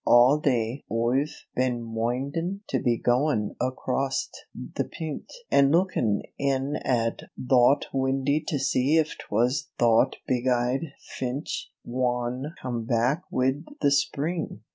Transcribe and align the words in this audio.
All 0.03 0.39
day 0.39 0.83
Oi've 0.91 1.45
been 1.55 1.83
moinded 1.83 2.61
to 2.69 2.79
be 2.79 2.97
goin' 2.97 3.55
acrost 3.61 4.35
the 4.55 4.83
p'int 4.85 5.31
an' 5.51 5.69
lookin' 5.69 6.23
in 6.39 6.77
at 6.77 7.21
thot 7.39 7.85
windy 7.93 8.41
to 8.47 8.57
see 8.57 8.97
if 8.97 9.15
'twas 9.19 9.69
thot 9.77 10.15
big 10.27 10.47
eyed 10.47 10.93
Frinch 11.15 11.69
wan 11.85 12.55
come 12.59 12.85
back 12.85 13.25
wid 13.29 13.67
the 13.81 13.91
spring." 13.91 14.61